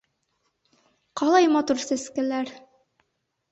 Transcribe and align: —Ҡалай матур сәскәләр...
—Ҡалай 1.21 1.47
матур 1.57 1.85
сәскәләр... 1.85 2.53